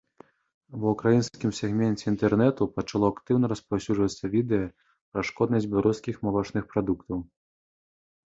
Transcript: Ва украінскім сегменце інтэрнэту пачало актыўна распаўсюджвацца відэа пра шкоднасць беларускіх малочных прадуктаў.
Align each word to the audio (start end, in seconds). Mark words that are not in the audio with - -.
Ва 0.83 0.91
украінскім 0.95 1.51
сегменце 1.57 2.03
інтэрнэту 2.11 2.63
пачало 2.77 3.05
актыўна 3.13 3.45
распаўсюджвацца 3.53 4.31
відэа 4.35 4.67
пра 5.17 5.21
шкоднасць 5.29 5.67
беларускіх 5.75 6.15
малочных 6.29 6.63
прадуктаў. 6.73 7.19